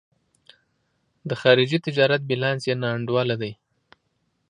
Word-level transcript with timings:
د 1.29 1.31
خارجي 1.41 1.77
تجارت 1.85 2.21
بیلانس 2.29 2.61
یې 2.69 2.75
نا 2.81 2.89
انډوله 2.95 3.35
دی. 3.41 3.51